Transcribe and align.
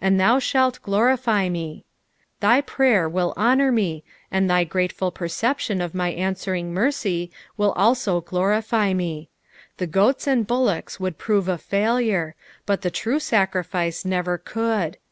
^'And 0.00 0.16
thou 0.18 0.38
thalt 0.38 0.80
glorify 0.80 1.48
nu." 1.48 1.80
Thy 2.38 2.60
prayer 2.60 3.08
wilt 3.08 3.34
honoar 3.36 3.72
me, 3.74 4.04
and 4.30 4.48
tliy 4.48 4.68
f^rateful 4.68 5.12
ueiception 5.12 5.84
of 5.84 5.92
my 5.92 6.10
answering 6.10 6.72
mercy 6.72 7.32
wilt 7.56 7.76
also 7.76 8.20
glorify 8.20 8.92
me. 8.94 9.30
Tl)e 9.80 9.90
goats 9.90 10.28
and 10.28 10.46
buUockH 10.46 11.00
would 11.00 11.18
prove 11.18 11.48
a 11.48 11.58
failure, 11.58 12.36
but 12.64 12.82
the 12.82 12.92
true 12.92 13.18
sacnfice 13.18 14.04
never 14.06 14.38
could. 14.38 14.98